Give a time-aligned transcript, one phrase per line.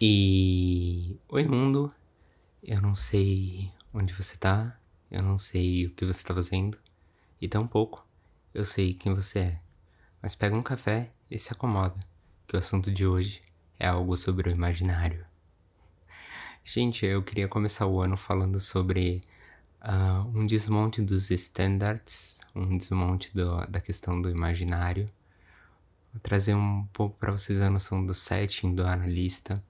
[0.00, 1.18] E.
[1.28, 1.92] Oi, mundo.
[2.62, 4.78] Eu não sei onde você tá,
[5.10, 6.78] eu não sei o que você tá fazendo,
[7.40, 8.06] e tampouco
[8.54, 9.58] eu sei quem você é.
[10.22, 11.98] Mas pega um café e se acomoda,
[12.46, 13.40] que o assunto de hoje
[13.76, 15.24] é algo sobre o imaginário.
[16.64, 19.20] Gente, eu queria começar o ano falando sobre
[19.82, 25.06] uh, um desmonte dos standards, um desmonte do, da questão do imaginário.
[26.12, 29.60] Vou trazer um pouco para vocês a noção do setting do analista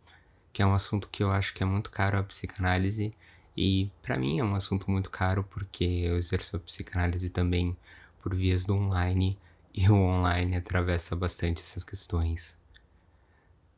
[0.58, 3.14] que é um assunto que eu acho que é muito caro a psicanálise
[3.56, 7.76] e para mim é um assunto muito caro porque eu exerço a psicanálise também
[8.20, 9.38] por vias do online
[9.72, 12.58] e o online atravessa bastante essas questões.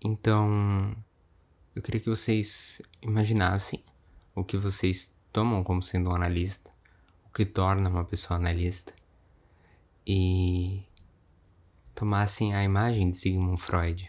[0.02, 0.96] Então,
[1.76, 3.84] eu queria que vocês imaginassem
[4.34, 6.70] o que vocês tomam como sendo um analista,
[7.26, 8.94] o que torna uma pessoa analista,
[10.06, 10.82] e
[11.94, 14.08] tomassem a imagem de Sigmund Freud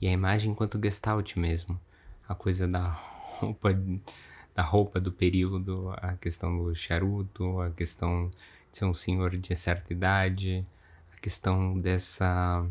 [0.00, 1.78] e a imagem enquanto gestalt mesmo,
[2.30, 3.76] a coisa da roupa,
[4.54, 8.30] da roupa do período, a questão do charuto, a questão
[8.70, 10.64] de ser um senhor de certa idade,
[11.12, 12.64] a questão dessa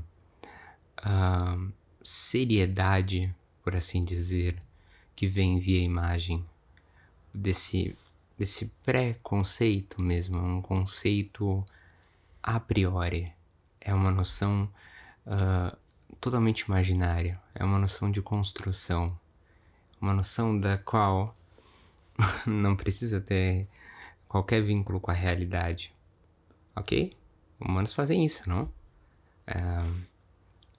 [1.02, 4.58] uh, seriedade, por assim dizer,
[5.14, 6.46] que vem via imagem,
[7.34, 7.94] desse,
[8.38, 11.66] desse pré-conceito mesmo, um conceito
[12.42, 13.30] a priori,
[13.82, 14.72] é uma noção
[15.28, 15.78] uh,
[16.22, 19.14] totalmente imaginária, é uma noção de construção
[20.02, 21.36] uma noção da qual
[22.46, 23.68] não precisa ter
[24.28, 25.92] qualquer vínculo com a realidade.
[26.76, 27.14] Ok?
[27.60, 28.72] Humanos fazem isso, não?
[29.46, 29.60] É,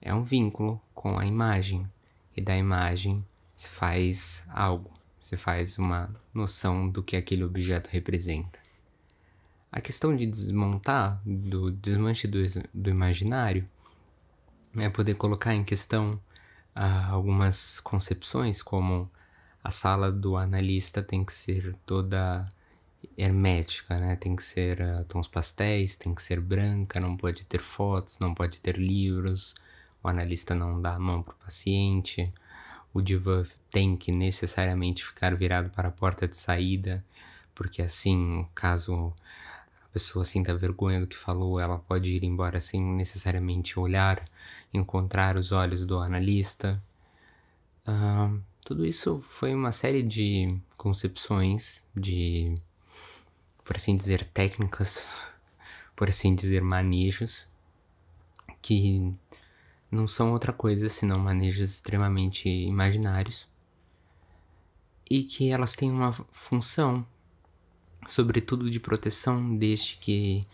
[0.01, 1.87] é um vínculo com a imagem,
[2.35, 8.59] e da imagem se faz algo, se faz uma noção do que aquele objeto representa.
[9.71, 12.39] A questão de desmontar, do desmanche do,
[12.73, 13.65] do imaginário,
[14.75, 16.19] é poder colocar em questão
[16.75, 19.07] algumas concepções, como
[19.63, 22.47] a sala do analista tem que ser toda
[23.17, 24.15] hermética, né?
[24.15, 28.33] Tem que ser uh, tons pastéis, tem que ser branca, não pode ter fotos, não
[28.33, 29.55] pode ter livros,
[30.03, 32.23] o analista não dá a mão para o paciente,
[32.93, 37.03] o divã tem que necessariamente ficar virado para a porta de saída,
[37.55, 39.13] porque assim, caso
[39.91, 44.23] pessoa sinta vergonha do que falou, ela pode ir embora sem necessariamente olhar,
[44.73, 46.81] encontrar os olhos do analista.
[47.87, 52.55] Uh, tudo isso foi uma série de concepções, de,
[53.63, 55.07] por assim dizer, técnicas,
[55.95, 57.49] por assim dizer, manejos,
[58.61, 59.13] que
[59.91, 63.49] não são outra coisa senão manejos extremamente imaginários
[65.11, 67.05] e que elas têm uma função,
[68.07, 70.45] sobretudo de proteção, desde que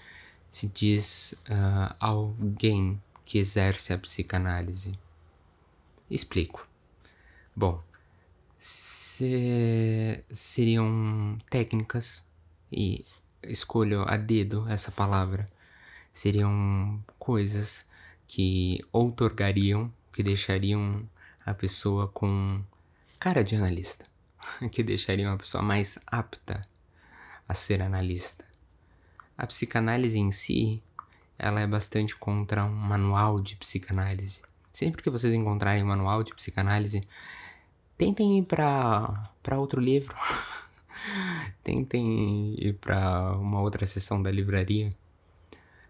[0.49, 4.93] se diz uh, alguém que exerce a psicanálise.
[6.09, 6.67] Explico.
[7.55, 7.83] Bom,
[8.57, 12.25] se, seriam técnicas,
[12.71, 13.05] e
[13.43, 15.47] escolho a dedo essa palavra,
[16.13, 17.85] seriam coisas
[18.27, 21.07] que outorgariam, que deixariam
[21.45, 22.61] a pessoa com
[23.19, 24.05] cara de analista,
[24.71, 26.61] que deixariam a pessoa mais apta
[27.47, 28.45] a ser analista.
[29.37, 30.81] A psicanálise em si,
[31.37, 34.41] ela é bastante contra um manual de psicanálise.
[34.71, 37.01] Sempre que vocês encontrarem um manual de psicanálise,
[37.97, 40.15] tentem ir para para outro livro.
[41.63, 44.89] tentem ir para uma outra seção da livraria.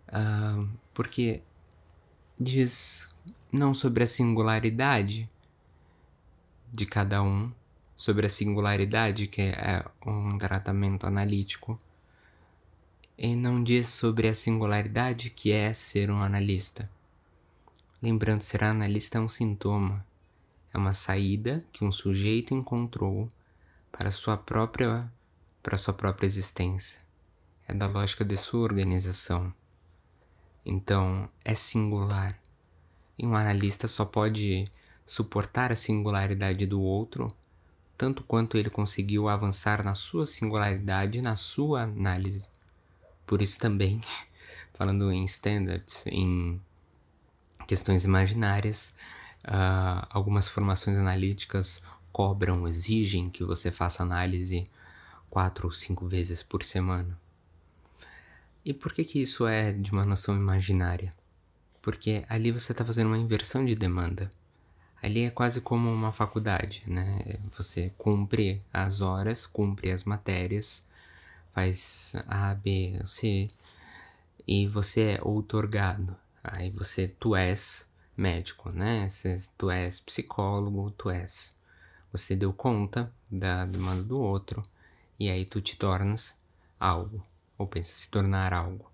[0.09, 1.41] Uh, porque
[2.39, 3.09] diz
[3.51, 5.29] não sobre a singularidade
[6.71, 7.51] de cada um,
[7.97, 11.77] sobre a singularidade que é um tratamento analítico,
[13.17, 16.89] e não diz sobre a singularidade que é ser um analista.
[18.01, 20.05] Lembrando, ser analista é um sintoma
[20.77, 23.27] é uma saída que um sujeito encontrou
[23.91, 25.11] para sua própria
[25.63, 27.01] para sua própria existência.
[27.67, 29.53] É da lógica de sua organização.
[30.63, 32.39] Então, é singular.
[33.17, 34.69] E um analista só pode
[35.05, 37.27] suportar a singularidade do outro
[37.97, 42.45] tanto quanto ele conseguiu avançar na sua singularidade, na sua análise.
[43.25, 44.01] Por isso também,
[44.75, 46.61] falando em standards, em
[47.67, 48.95] questões imaginárias,
[49.47, 54.69] Uh, algumas formações analíticas cobram, exigem que você faça análise
[55.29, 57.17] quatro ou cinco vezes por semana.
[58.65, 61.13] E por que, que isso é de uma noção imaginária?
[61.81, 64.29] Porque ali você está fazendo uma inversão de demanda.
[65.01, 67.39] Ali é quase como uma faculdade, né?
[67.51, 70.87] Você cumpre as horas, cumpre as matérias,
[71.53, 73.47] faz A, B, C,
[74.47, 76.15] e você é outorgado.
[76.43, 79.07] Aí você, tu és médico, né?
[79.57, 81.55] Tu és psicólogo, tu és
[82.11, 84.61] Você deu conta da demanda do outro
[85.19, 86.35] e aí tu te tornas
[86.79, 87.25] algo,
[87.57, 88.89] ou pensa se tornar algo.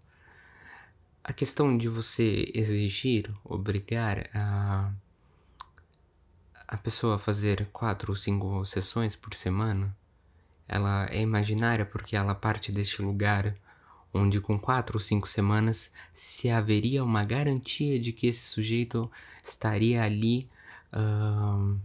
[1.23, 4.91] A questão de você exigir, obrigar a,
[6.68, 9.95] a pessoa fazer quatro ou cinco sessões por semana,
[10.68, 13.54] ela é imaginária porque ela parte deste lugar
[14.13, 19.10] onde com quatro ou cinco semanas se haveria uma garantia de que esse sujeito
[19.44, 20.48] estaria ali
[20.94, 21.80] uh,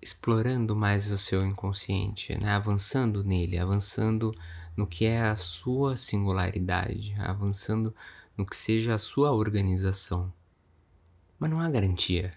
[0.00, 2.50] explorando mais o seu inconsciente, né?
[2.50, 4.32] avançando nele, avançando
[4.76, 7.94] no que é a sua singularidade, avançando
[8.36, 10.32] no que seja a sua organização.
[11.38, 12.30] Mas não há garantia.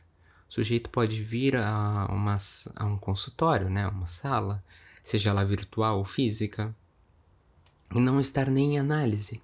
[0.49, 2.35] O sujeito pode vir a, uma,
[2.75, 3.87] a um consultório, né?
[3.87, 4.63] uma sala,
[5.03, 6.75] seja ela virtual ou física,
[7.93, 9.41] e não estar nem em análise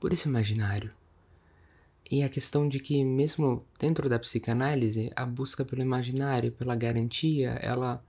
[0.00, 0.90] por esse imaginário.
[2.10, 7.50] E a questão de que, mesmo dentro da psicanálise, a busca pelo imaginário, pela garantia,
[7.60, 8.02] ela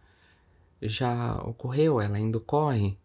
[0.81, 2.97] já ocorreu, ela ainda ocorre.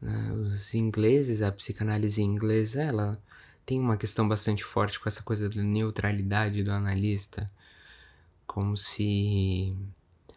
[0.00, 0.32] Né?
[0.32, 3.12] Os ingleses, a psicanálise inglesa, ela
[3.64, 7.50] tem uma questão bastante forte com essa coisa da neutralidade do analista,
[8.48, 9.76] como se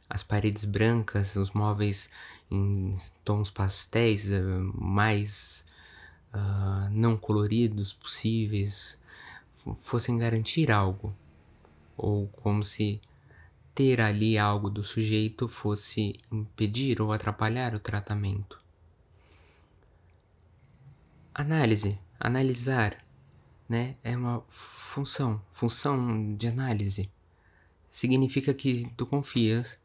[0.10, 2.12] as paredes brancas, os móveis
[2.52, 2.94] em
[3.24, 4.42] tons pastéis eh,
[4.76, 5.66] mais
[6.34, 9.02] uh, não coloridos possíveis
[9.78, 11.16] fossem garantir algo,
[11.96, 13.00] ou como se
[13.74, 18.60] ter ali algo do sujeito fosse impedir ou atrapalhar o tratamento.
[21.34, 22.98] Análise, analisar,
[23.70, 27.10] né, é uma função, função de análise.
[27.92, 29.78] Significa que tu confias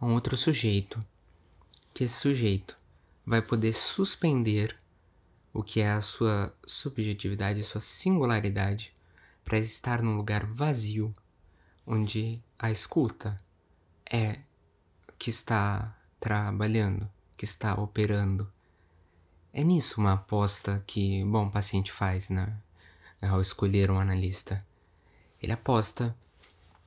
[0.00, 1.04] a um outro sujeito,
[1.92, 2.74] que esse sujeito
[3.24, 4.74] vai poder suspender
[5.52, 8.92] o que é a sua subjetividade, sua singularidade,
[9.44, 11.12] para estar num lugar vazio,
[11.86, 13.36] onde a escuta
[14.10, 14.38] é
[15.18, 18.50] que está trabalhando, que está operando.
[19.52, 22.56] É nisso uma aposta que bom paciente faz, né?
[23.20, 24.64] Ao escolher um analista.
[25.42, 26.16] Ele aposta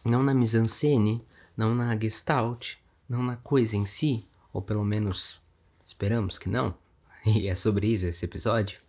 [0.04, 2.76] não na mise-en-scène, não na gestalt,
[3.08, 5.40] não na coisa em si, ou pelo menos
[5.86, 6.76] esperamos que não,
[7.26, 8.80] e é sobre isso esse episódio.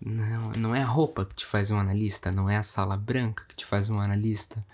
[0.00, 3.44] Não, não é a roupa que te faz um analista, não é a sala branca
[3.48, 4.64] que te faz um analista,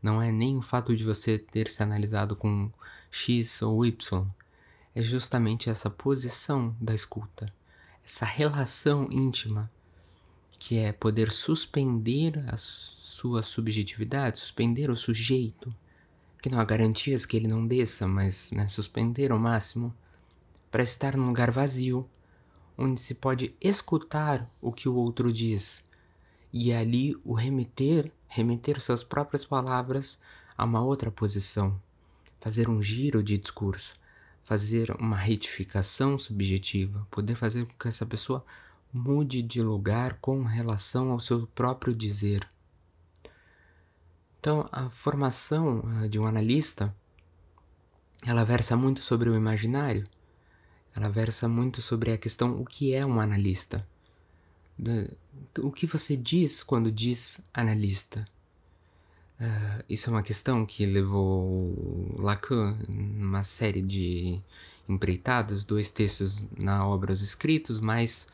[0.00, 2.70] não é nem o fato de você ter se analisado com
[3.10, 4.26] X ou Y.
[4.94, 7.46] É justamente essa posição da escuta,
[8.04, 9.70] essa relação íntima,
[10.58, 12.56] que é poder suspender a
[13.18, 15.74] sua subjetividade, suspender o sujeito,
[16.40, 19.92] que não há garantias que ele não desça, mas né, suspender ao máximo,
[20.70, 22.08] para estar num lugar vazio
[22.76, 25.84] onde se pode escutar o que o outro diz
[26.52, 30.20] e ali o remeter, remeter suas próprias palavras
[30.56, 31.80] a uma outra posição,
[32.40, 33.94] fazer um giro de discurso,
[34.44, 38.44] fazer uma retificação subjetiva, poder fazer com que essa pessoa
[38.92, 42.46] mude de lugar com relação ao seu próprio dizer.
[44.40, 46.94] Então, a formação eh, de um analista,
[48.24, 50.06] ela versa muito sobre o imaginário,
[50.94, 53.86] ela versa muito sobre a questão o que é um analista.
[55.58, 58.24] O que você diz quando diz analista?
[59.40, 64.40] Uh, isso é uma questão que levou Lacan uma série de
[64.88, 68.26] empreitadas, dois textos na obra Os Escritos, mais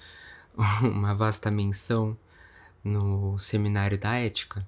[0.82, 2.16] uma vasta menção
[2.82, 4.66] no Seminário da Ética.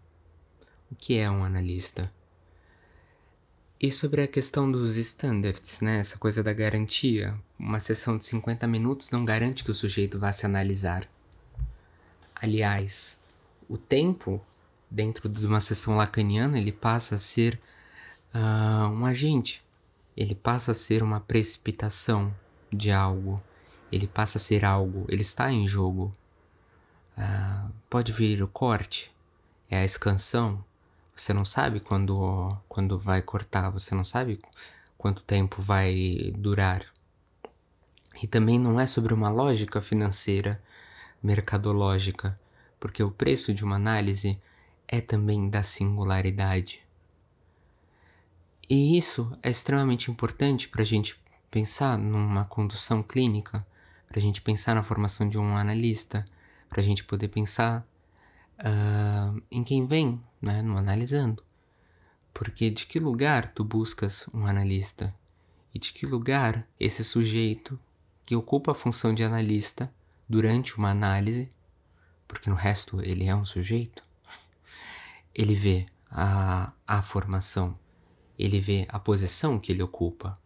[0.90, 2.12] O que é um analista?
[3.78, 5.98] E sobre a questão dos standards, né?
[5.98, 7.38] Essa coisa da garantia.
[7.58, 11.06] Uma sessão de 50 minutos não garante que o sujeito vá se analisar.
[12.34, 13.20] Aliás,
[13.68, 14.40] o tempo
[14.90, 17.60] dentro de uma sessão lacaniana ele passa a ser
[18.34, 19.62] uh, um agente.
[20.16, 22.34] Ele passa a ser uma precipitação
[22.72, 23.42] de algo.
[23.92, 25.04] Ele passa a ser algo.
[25.08, 26.10] Ele está em jogo.
[27.18, 29.12] Uh, pode vir o corte.
[29.68, 30.64] É a excansão
[31.16, 34.38] você não sabe quando, quando vai cortar, você não sabe
[34.99, 36.85] quanto tempo vai durar.
[38.23, 40.61] E também não é sobre uma lógica financeira,
[41.23, 42.35] mercadológica,
[42.78, 44.40] porque o preço de uma análise
[44.87, 46.80] é também da singularidade.
[48.68, 51.18] E isso é extremamente importante para a gente
[51.50, 53.64] pensar numa condução clínica,
[54.08, 56.26] para a gente pensar na formação de um analista,
[56.68, 57.82] para a gente poder pensar
[58.60, 61.42] uh, em quem vem, né, no analisando.
[62.32, 65.08] Porque de que lugar tu buscas um analista?
[65.75, 67.78] E de que lugar esse sujeito
[68.25, 69.92] que ocupa a função de analista
[70.28, 71.48] durante uma análise,
[72.26, 74.02] porque no resto ele é um sujeito,
[75.34, 77.78] ele vê a, a formação
[78.38, 80.38] ele vê a posição que ele ocupa.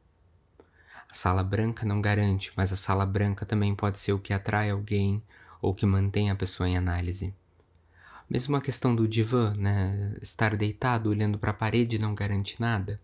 [1.11, 4.71] A sala branca não garante, mas a sala branca também pode ser o que atrai
[4.71, 5.23] alguém
[5.61, 7.35] ou que mantém a pessoa em análise.
[8.31, 10.15] Mesmo a questão do divã, né?
[10.23, 13.01] Estar deitado olhando para a parede não garante nada.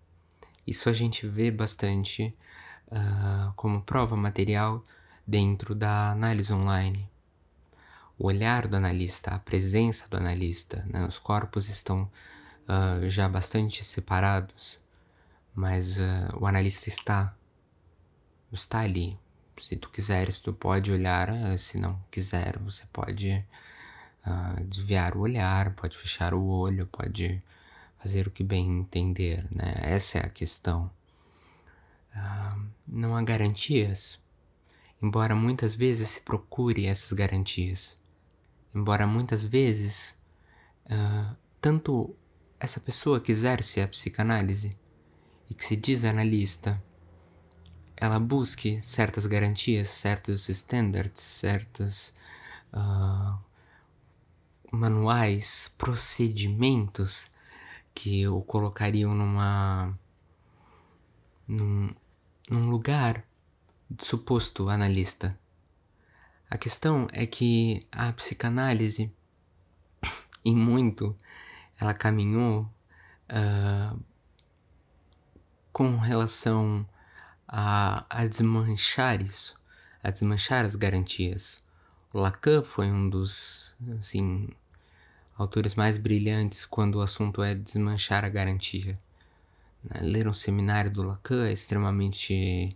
[0.65, 2.33] Isso a gente vê bastante
[2.87, 4.81] uh, como prova material
[5.27, 7.11] dentro da análise online.
[8.17, 11.05] O olhar do analista, a presença do analista, né?
[11.05, 12.09] os corpos estão
[12.69, 14.79] uh, já bastante separados,
[15.53, 17.35] mas uh, o analista está,
[18.53, 19.19] está ali.
[19.61, 21.29] Se tu quiseres, tu pode olhar,
[21.59, 23.45] se não quiser, você pode
[24.27, 27.41] uh, desviar o olhar, pode fechar o olho, pode
[27.99, 29.75] fazer o que bem entender, né?
[29.83, 30.91] Essa é a questão.
[32.15, 34.19] Uh, não há garantias,
[35.03, 37.97] embora muitas vezes se procure essas garantias.
[38.75, 40.19] Embora muitas vezes
[40.87, 42.15] uh, tanto
[42.59, 44.77] essa pessoa que exerce a psicanálise
[45.49, 46.83] e que se diz analista,
[47.97, 52.15] ela busque certas garantias, certos standards, certas
[52.73, 53.39] uh,
[54.73, 57.31] manuais, procedimentos
[57.95, 59.99] que o colocariam numa
[61.47, 61.95] num,
[62.51, 63.25] num lugar
[63.91, 65.39] de suposto analista.
[66.51, 69.13] A questão é que a psicanálise,
[70.45, 71.15] em muito,
[71.79, 72.63] ela caminhou
[73.31, 74.01] uh,
[75.73, 76.89] com relação
[77.47, 79.61] a, a desmanchar isso,
[80.03, 81.63] a desmanchar as garantias.
[82.17, 84.49] Lacan foi um dos, assim,
[85.37, 88.99] autores mais brilhantes quando o assunto é desmanchar a garantia.
[89.83, 90.01] Né?
[90.01, 92.71] Ler um seminário do Lacan é extremamente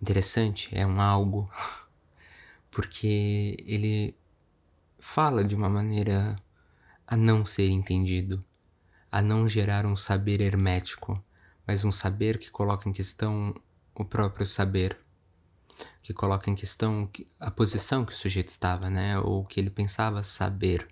[0.00, 1.50] interessante, é um algo,
[2.70, 4.14] porque ele
[4.98, 6.36] fala de uma maneira
[7.06, 8.44] a não ser entendido,
[9.10, 11.22] a não gerar um saber hermético,
[11.66, 13.54] mas um saber que coloca em questão
[13.94, 14.98] o próprio saber
[16.06, 17.10] que coloca em questão
[17.40, 19.18] a posição que o sujeito estava, né?
[19.18, 20.86] Ou que ele pensava saber.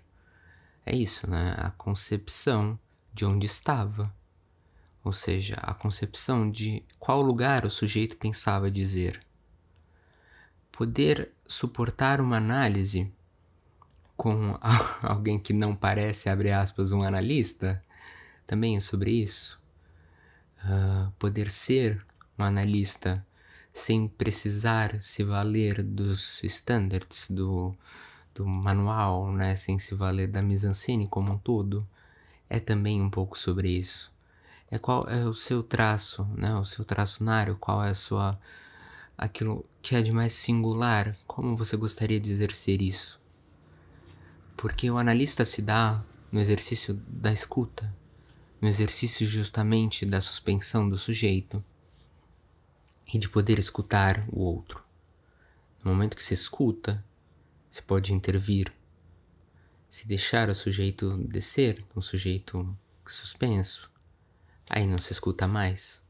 [0.85, 1.55] É isso, né?
[1.57, 2.77] A concepção
[3.13, 4.13] de onde estava.
[5.05, 9.21] Ou seja, a concepção de qual lugar o sujeito pensava dizer.
[10.69, 13.09] Poder suportar uma análise
[14.17, 14.59] com
[15.01, 17.81] alguém que não parece, abre aspas, um analista,
[18.45, 19.63] também é sobre isso.
[20.65, 22.05] Uh, poder ser
[22.37, 23.25] um analista
[23.75, 27.75] sem precisar se valer dos standards do,
[28.33, 29.53] do manual, né?
[29.57, 31.85] sem se valer da mise-en-scène como um todo,
[32.49, 34.09] é também um pouco sobre isso.
[34.71, 36.55] É qual é o seu traço, né?
[36.55, 38.39] O seu traçonário, qual é a sua
[39.17, 43.19] aquilo que é de mais singular, como você gostaria de exercer isso?
[44.55, 46.01] Porque o analista se dá
[46.31, 47.85] no exercício da escuta,
[48.61, 51.61] no exercício justamente da suspensão do sujeito
[53.13, 54.83] e de poder escutar o outro.
[55.83, 57.03] No momento que se escuta,
[57.69, 58.71] se pode intervir.
[59.89, 63.89] Se deixar o sujeito descer, um sujeito suspenso,
[64.69, 66.01] aí não se escuta mais.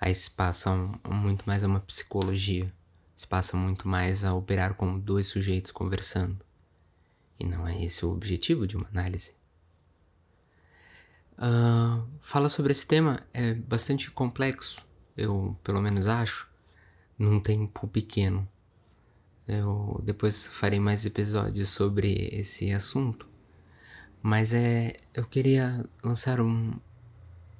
[0.00, 2.72] Aí se passa um, muito mais a uma psicologia.
[3.16, 6.44] Se passa muito mais a operar como dois sujeitos conversando.
[7.40, 9.34] E não é esse o objetivo de uma análise.
[11.38, 14.85] Uh, fala sobre esse tema é bastante complexo
[15.16, 16.48] eu pelo menos acho,
[17.18, 18.48] num tempo pequeno.
[19.48, 23.26] Eu depois farei mais episódios sobre esse assunto,
[24.22, 26.72] mas é eu queria lançar um,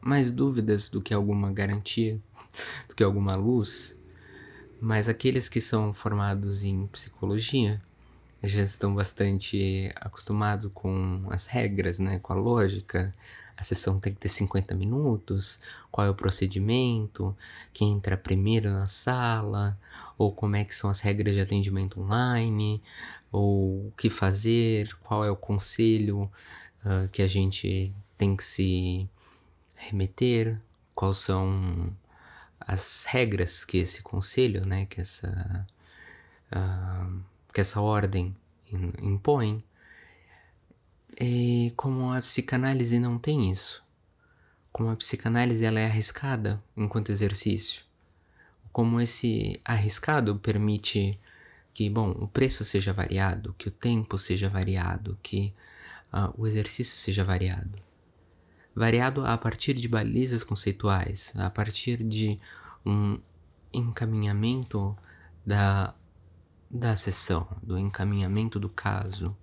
[0.00, 2.20] mais dúvidas do que alguma garantia,
[2.88, 3.96] do que alguma luz,
[4.80, 7.80] mas aqueles que são formados em psicologia
[8.42, 13.12] já estão bastante acostumados com as regras, né, com a lógica,
[13.56, 15.60] a sessão tem que ter 50 minutos,
[15.90, 17.36] qual é o procedimento,
[17.72, 19.78] quem entra primeiro na sala,
[20.18, 22.82] ou como é que são as regras de atendimento online,
[23.32, 26.28] ou o que fazer, qual é o conselho
[26.84, 29.08] uh, que a gente tem que se
[29.74, 30.60] remeter,
[30.94, 31.94] quais são
[32.60, 35.66] as regras que esse conselho, né, que essa,
[36.52, 37.20] uh,
[37.52, 38.34] que essa ordem
[39.02, 39.62] impõe.
[41.18, 43.82] E como a psicanálise não tem isso,
[44.70, 47.84] como a psicanálise ela é arriscada enquanto exercício,
[48.70, 51.18] como esse arriscado permite
[51.72, 55.54] que, bom, o preço seja variado, que o tempo seja variado, que
[56.12, 57.78] uh, o exercício seja variado.
[58.74, 62.38] Variado a partir de balizas conceituais, a partir de
[62.84, 63.18] um
[63.72, 64.94] encaminhamento
[65.46, 65.94] da,
[66.70, 69.34] da sessão, do encaminhamento do caso,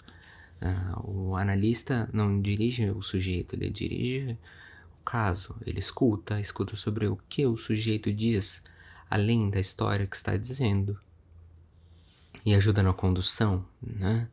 [0.64, 4.38] Uh, o analista não dirige o sujeito, ele dirige
[5.04, 8.62] caso, ele escuta, escuta sobre o que o sujeito diz,
[9.10, 10.98] além da história que está dizendo.
[12.46, 14.30] E ajuda na condução, né?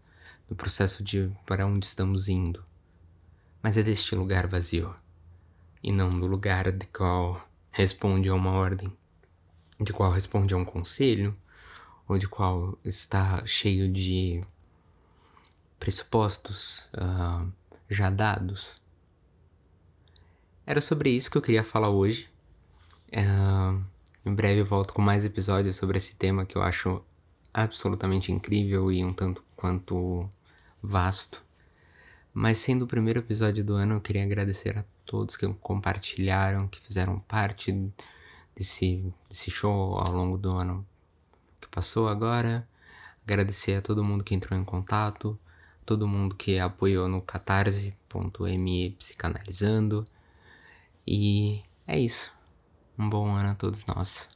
[0.49, 2.65] No processo de para onde estamos indo.
[3.61, 4.95] Mas é deste lugar vazio,
[5.83, 8.93] e não do lugar de qual responde a uma ordem,
[9.81, 11.35] de qual responde a um conselho,
[12.07, 14.43] ou de qual está cheio de
[15.81, 17.51] pressupostos uh,
[17.89, 18.81] já dados.
[20.65, 22.31] Era sobre isso que eu queria falar hoje.
[23.09, 23.83] Uh,
[24.25, 27.03] em breve eu volto com mais episódios sobre esse tema que eu acho
[27.53, 30.29] absolutamente incrível e um tanto quanto
[30.83, 31.43] vasto.
[32.33, 36.79] Mas sendo o primeiro episódio do ano, eu queria agradecer a todos que compartilharam, que
[36.79, 37.73] fizeram parte
[38.55, 40.87] desse, desse show ao longo do ano
[41.61, 42.69] que passou agora.
[43.25, 45.39] Agradecer a todo mundo que entrou em contato,
[45.90, 50.04] todo mundo que apoiou no catarse.me psicanalizando.
[51.04, 52.32] E é isso.
[52.97, 54.28] Um bom ano a todos nós.